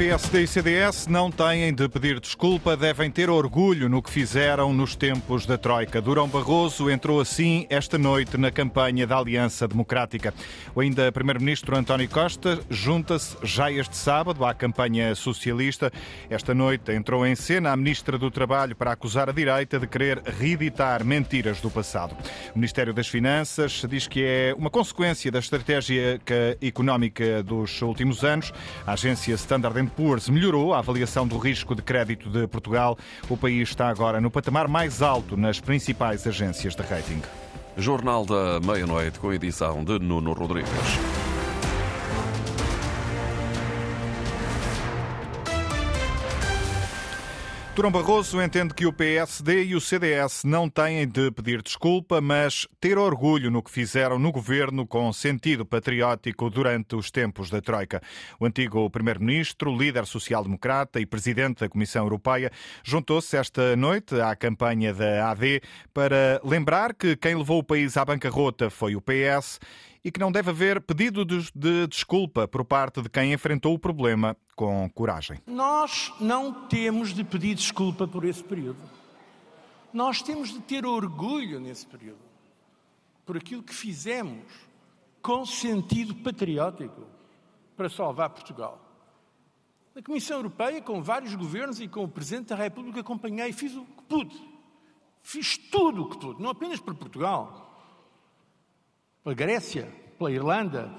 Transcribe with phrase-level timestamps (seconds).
[0.00, 4.96] PSD e CDS não têm de pedir desculpa, devem ter orgulho no que fizeram nos
[4.96, 6.00] tempos da Troika.
[6.00, 10.32] Durão Barroso entrou assim esta noite na campanha da Aliança Democrática.
[10.74, 15.92] O ainda Primeiro-Ministro António Costa junta-se já este sábado à campanha socialista.
[16.30, 20.22] Esta noite entrou em cena a Ministra do Trabalho para acusar a direita de querer
[20.24, 22.16] reeditar mentiras do passado.
[22.54, 26.18] O Ministério das Finanças diz que é uma consequência da estratégia
[26.62, 28.50] económica dos últimos anos.
[28.86, 32.96] A agência Standard Poor's melhorou a avaliação do risco de crédito de Portugal.
[33.28, 37.22] O país está agora no patamar mais alto nas principais agências de rating.
[37.76, 40.70] Jornal da Meia-Noite, com edição de Nuno Rodrigues.
[47.80, 52.68] Durão Barroso entende que o PSD e o CDS não têm de pedir desculpa, mas
[52.78, 58.02] ter orgulho no que fizeram no governo com sentido patriótico durante os tempos da Troika.
[58.38, 62.52] O antigo primeiro-ministro, líder social-democrata e presidente da Comissão Europeia
[62.84, 65.62] juntou-se esta noite à campanha da AD
[65.94, 69.58] para lembrar que quem levou o país à bancarrota foi o PS
[70.04, 74.36] e que não deve haver pedido de desculpa por parte de quem enfrentou o problema
[74.56, 75.38] com coragem.
[75.46, 78.78] Nós não temos de pedir desculpa por esse período.
[79.92, 82.20] Nós temos de ter orgulho nesse período,
[83.26, 84.44] por aquilo que fizemos
[85.20, 87.06] com sentido patriótico
[87.76, 88.86] para salvar Portugal.
[89.94, 93.74] Na Comissão Europeia, com vários governos e com o Presidente da República, acompanhei e fiz
[93.74, 94.50] o que pude.
[95.22, 97.69] Fiz tudo o que pude, não apenas por Portugal,
[99.22, 100.94] pela Grécia, pela Irlanda,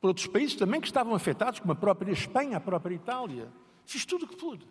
[0.00, 3.48] por outros países também que estavam afetados, como a própria Espanha, a própria Itália.
[3.86, 4.66] Fiz tudo o que pude.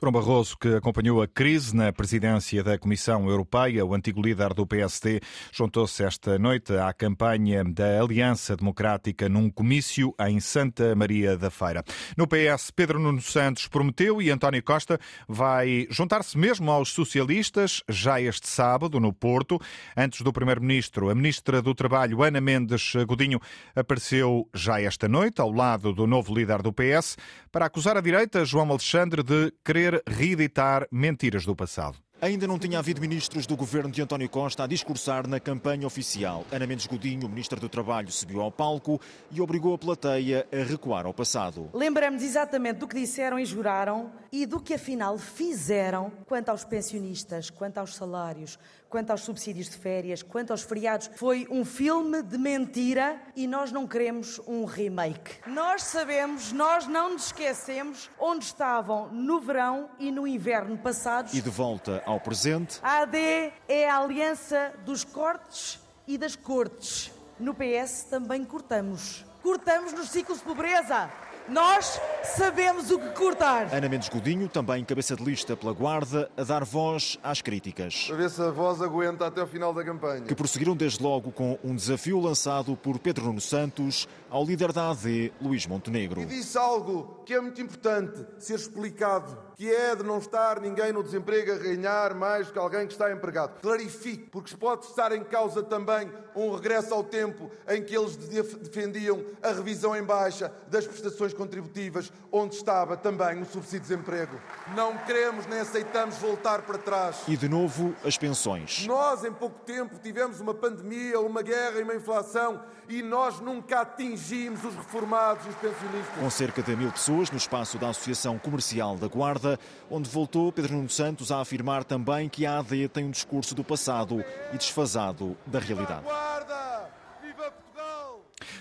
[0.00, 4.64] Durão Barroso, que acompanhou a crise na presidência da Comissão Europeia, o antigo líder do
[4.64, 5.20] PSD,
[5.52, 11.82] juntou-se esta noite à campanha da Aliança Democrática num comício em Santa Maria da Feira.
[12.16, 18.20] No PS, Pedro Nuno Santos prometeu e António Costa vai juntar-se mesmo aos socialistas já
[18.20, 19.60] este sábado no Porto.
[19.96, 23.40] Antes do Primeiro-Ministro, a Ministra do Trabalho, Ana Mendes Godinho,
[23.74, 27.16] apareceu já esta noite ao lado do novo líder do PS
[27.50, 31.98] para acusar a direita, João Alexandre, de querer reeditar mentiras do passado.
[32.20, 36.44] Ainda não tinha havido ministros do governo de António Costa a discursar na campanha oficial.
[36.50, 41.06] Ana Mendes Godinho, ministra do Trabalho, subiu ao palco e obrigou a plateia a recuar
[41.06, 41.70] ao passado.
[41.72, 47.50] Lembramos exatamente do que disseram e juraram e do que afinal fizeram quanto aos pensionistas,
[47.50, 48.58] quanto aos salários,
[48.88, 51.08] quanto aos subsídios de férias, quanto aos feriados.
[51.14, 55.36] Foi um filme de mentira e nós não queremos um remake.
[55.46, 61.32] Nós sabemos, nós não nos esquecemos onde estavam no verão e no inverno passados.
[61.32, 62.78] E de volta ao presente.
[62.82, 67.12] A AD é a aliança dos cortes e das cortes.
[67.38, 69.24] No PS também cortamos.
[69.42, 71.10] Cortamos nos ciclos de pobreza.
[71.48, 72.00] Nós
[72.36, 73.72] sabemos o que cortar.
[73.72, 78.04] Ana Mendes Godinho, também cabeça de lista pela Guarda, a dar voz às críticas.
[78.06, 80.22] Para ver se a voz aguenta até o final da campanha.
[80.22, 84.90] Que prosseguiram desde logo com um desafio lançado por Pedro Nuno Santos ao líder da
[84.90, 86.22] AD, Luís Montenegro.
[86.22, 90.92] E disse algo que é muito importante ser explicado que é de não estar ninguém
[90.92, 93.60] no desemprego a ganhar mais que alguém que está empregado.
[93.60, 99.20] Clarifique, porque pode estar em causa também um regresso ao tempo em que eles defendiam
[99.42, 104.40] a revisão em baixa das prestações contributivas, onde estava também o subsídio de desemprego.
[104.76, 107.24] Não queremos nem aceitamos voltar para trás.
[107.26, 108.86] E de novo, as pensões.
[108.86, 113.82] Nós, em pouco tempo, tivemos uma pandemia, uma guerra e uma inflação e nós nunca
[113.82, 116.18] atingimos os reformados e os pensionistas.
[116.18, 119.47] Com cerca de mil pessoas no espaço da Associação Comercial da Guarda,
[119.90, 123.62] onde voltou Pedro Nuno Santos a afirmar também que a AD tem um discurso do
[123.62, 126.06] passado e desfasado da realidade.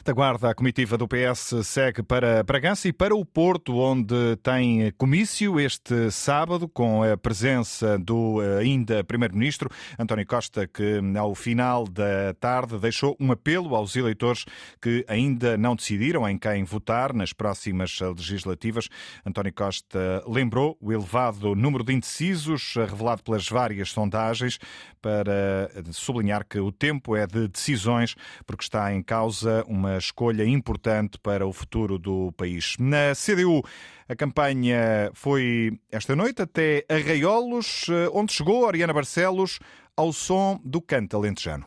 [0.08, 4.90] Da Guarda, a comitiva do PS segue para Bragança e para o Porto, onde tem
[4.98, 9.70] comício este sábado, com a presença do eh, ainda Primeiro-Ministro
[10.00, 14.46] António Costa, que ao final da tarde deixou um apelo aos eleitores
[14.82, 18.88] que ainda não decidiram em quem votar nas próximas legislativas.
[19.26, 24.58] António Costa lembrou o elevado número de indecisos revelado pelas várias sondagens
[25.02, 28.16] para sublinhar que o tempo é de decisões,
[28.46, 32.76] porque está em causa uma escolha importante para o futuro do país.
[32.80, 33.64] Na CDU,
[34.08, 39.60] a campanha foi esta noite até Arraiolos, eh, onde chegou Oriana Barcelos
[39.96, 41.66] ao som do canto alentejano.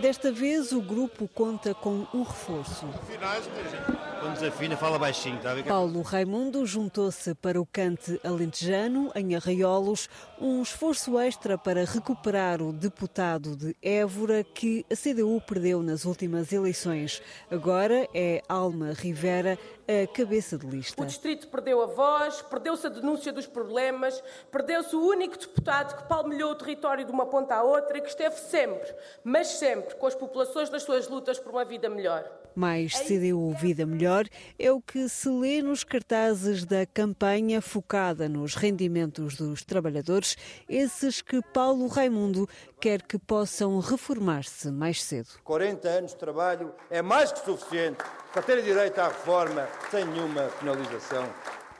[0.00, 2.86] Desta vez, o grupo conta com um reforço.
[4.18, 5.64] Quando desafina, fala baixinho, está a ver?
[5.64, 10.08] Paulo Raimundo juntou-se para o cante alentejano, em Arraiolos,
[10.40, 16.50] um esforço extra para recuperar o deputado de Évora que a CDU perdeu nas últimas
[16.50, 17.20] eleições.
[17.50, 19.58] Agora é Alma Rivera
[19.90, 21.02] a cabeça de lista.
[21.02, 26.08] O distrito perdeu a voz, perdeu-se a denúncia dos problemas, perdeu-se o único deputado que
[26.08, 28.94] palmilhou o território de uma ponta à outra e que esteve sempre,
[29.24, 32.24] mas sempre, com as populações nas suas lutas por uma vida melhor.
[32.54, 34.26] Mais CDU Vida Melhor
[34.58, 40.36] é o que se lê nos cartazes da campanha focada nos rendimentos dos trabalhadores,
[40.68, 42.48] esses que Paulo Raimundo
[42.80, 45.28] quer que possam reformar-se mais cedo.
[45.44, 47.98] 40 anos de trabalho é mais que suficiente
[48.32, 51.28] para terem direito à reforma sem nenhuma penalização.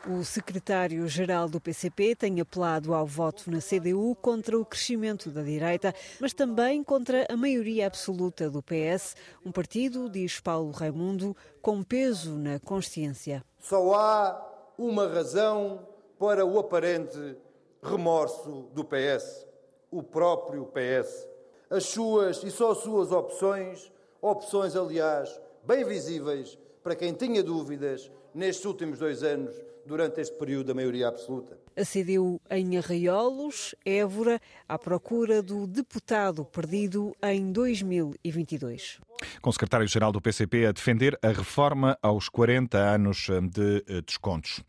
[0.08, 5.94] O secretário-geral do PCP tem apelado ao voto na CDU contra o crescimento da direita,
[6.20, 9.14] mas também contra a maioria absoluta do PS,
[9.44, 13.42] um partido, diz Paulo Raimundo, com peso na consciência.
[13.58, 15.86] Só há uma razão
[16.18, 17.36] para o aparente
[17.82, 19.49] remorso do PS:
[19.90, 21.28] o próprio PS.
[21.68, 28.10] As suas e só as suas opções, opções, aliás, bem visíveis para quem tinha dúvidas
[28.34, 29.54] nestes últimos dois anos
[29.90, 31.58] durante este período da maioria absoluta.
[31.76, 39.00] A CDU em Arraiolos, Évora, à procura do deputado perdido em 2022.
[39.40, 44.60] Com o secretário-geral do PCP a defender a reforma aos 40 anos de eh, descontos.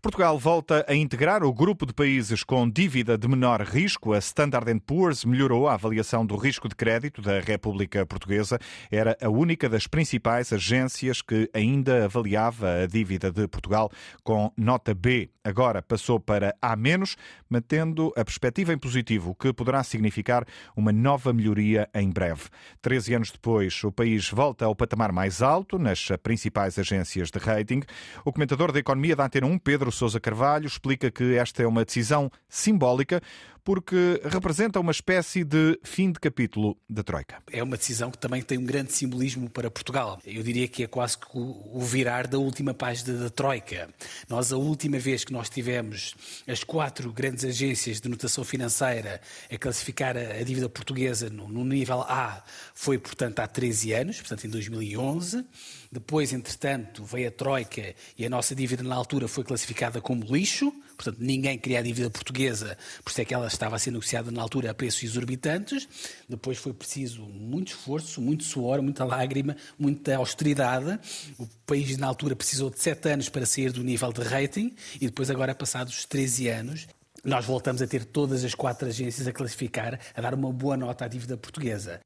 [0.00, 4.12] Portugal volta a integrar o grupo de países com dívida de menor risco.
[4.12, 8.58] A Standard Poor's melhorou a avaliação do risco de crédito da República Portuguesa.
[8.90, 13.90] Era a única das principais agências que ainda avaliava a dívida de Portugal
[14.22, 15.30] com nota B.
[15.44, 16.76] Agora passou para A-,
[17.48, 20.44] mantendo a perspectiva em positivo, o que poderá significar
[20.76, 22.44] uma nova melhoria em breve.
[22.82, 27.82] Treze anos depois, o país volta ao patamar mais alto nas principais agências de rating.
[28.24, 31.84] O comentador da economia da Antena 1, Pedro Sousa Carvalho, explica que esta é uma
[31.84, 33.22] decisão simbólica
[33.64, 37.42] porque representa uma espécie de fim de capítulo da Troika.
[37.52, 40.20] É uma decisão que também tem um grande simbolismo para Portugal.
[40.24, 43.88] Eu diria que é quase que o virar da última página da Troika.
[44.28, 46.14] Nós, a última vez que nós tivemos
[46.46, 49.20] as quatro grandes agências de notação financeira
[49.50, 52.42] a classificar a dívida portuguesa no nível A
[52.74, 55.44] foi, portanto, há 13 anos, portanto, em 2011.
[55.90, 60.72] Depois, entretanto, veio a Troika e a nossa dívida na altura foi classificada como lixo.
[60.96, 64.30] Portanto, ninguém queria a dívida portuguesa, por isso é que ela estava a ser negociada
[64.30, 65.88] na altura a preços exorbitantes.
[66.28, 70.98] Depois foi preciso muito esforço, muito suor, muita lágrima, muita austeridade.
[71.38, 75.06] O país, na altura, precisou de sete anos para sair do nível de rating e
[75.06, 76.88] depois, agora, passados 13 anos,
[77.24, 81.04] nós voltamos a ter todas as quatro agências a classificar, a dar uma boa nota
[81.04, 82.00] à dívida portuguesa.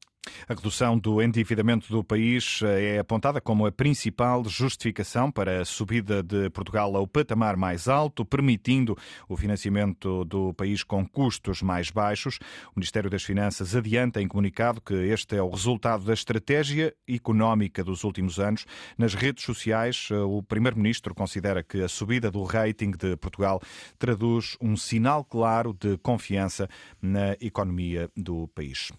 [0.49, 5.65] A redução do endividamento do país eh, é apontada como a principal justificação para a
[5.65, 8.97] subida de Portugal ao patamar mais alto, permitindo
[9.29, 12.39] o financiamento do país com custos mais baixos.
[12.75, 17.85] O Ministério das Finanças adianta em comunicado que este é o resultado da estratégia económica
[17.85, 18.65] dos últimos anos.
[18.97, 23.61] Nas redes sociais, eh, o Primeiro-Ministro considera que a subida do rating de Portugal
[23.99, 26.69] traduz um sinal claro de confiança
[27.01, 28.91] na economia do país.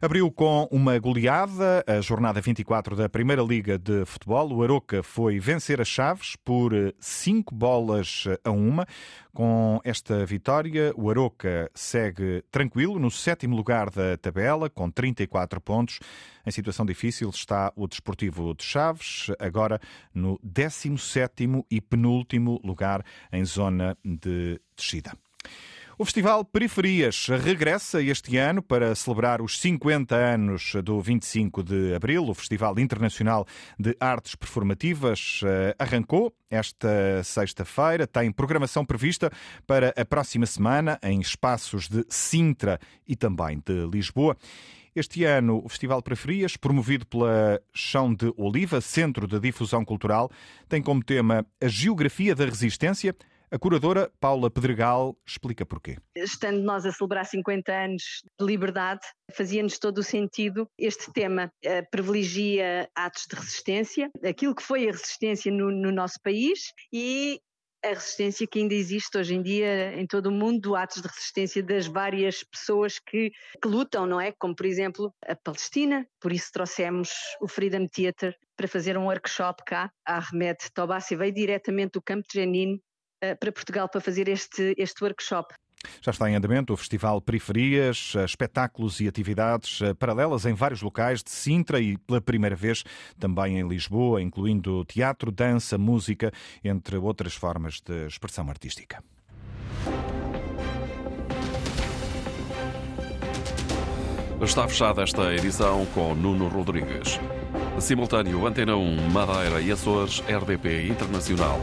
[0.00, 4.52] Abriu com uma goleada a jornada 24 da Primeira Liga de Futebol.
[4.52, 8.86] O Aroca foi vencer as Chaves por 5 bolas a uma.
[9.32, 16.00] Com esta vitória, o Aroca segue tranquilo no sétimo lugar da tabela, com 34 pontos.
[16.46, 19.78] Em situação difícil está o Desportivo de Chaves, agora
[20.14, 25.12] no 17 e penúltimo lugar em zona de descida.
[26.00, 32.24] O Festival Periferias regressa este ano para celebrar os 50 anos do 25 de Abril.
[32.26, 33.46] O Festival Internacional
[33.78, 38.06] de Artes Performativas eh, arrancou esta sexta-feira.
[38.06, 39.30] Tem programação prevista
[39.66, 44.38] para a próxima semana em espaços de Sintra e também de Lisboa.
[44.96, 50.30] Este ano, o Festival Periferias, promovido pela Chão de Oliva, Centro de Difusão Cultural,
[50.66, 53.14] tem como tema a geografia da resistência,
[53.50, 55.98] a curadora Paula Pedregal explica porquê.
[56.14, 59.00] Estando nós a celebrar 50 anos de liberdade,
[59.32, 61.50] fazia-nos todo o sentido este tema.
[61.64, 67.40] Uh, privilegia atos de resistência, aquilo que foi a resistência no, no nosso país e
[67.82, 71.62] a resistência que ainda existe hoje em dia em todo o mundo, atos de resistência
[71.62, 73.30] das várias pessoas que,
[73.62, 74.32] que, lutam, não é?
[74.32, 76.06] Como, por exemplo, a Palestina.
[76.20, 79.90] Por isso trouxemos o Freedom Theatre para fazer um workshop cá.
[80.06, 82.80] A Ahmed Tobassi veio diretamente do campo de Jenin eh,
[83.38, 85.54] para Portugal para fazer este, este workshop.
[86.02, 91.22] Já está em andamento o Festival Periferias, espetáculos e atividades eh, paralelas em vários locais
[91.22, 92.84] de Sintra e pela primeira vez
[93.18, 96.30] também em Lisboa, incluindo teatro, dança, música,
[96.62, 99.02] entre outras formas de expressão artística.
[104.42, 107.20] Está fechada esta edição com Nuno Rodrigues.
[107.78, 111.60] Simultâneo Antena 1, Madeira e Açores, RDP Internacional.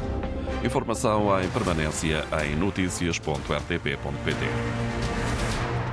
[0.67, 5.06] Informação em permanência em notícias.rtp.pt.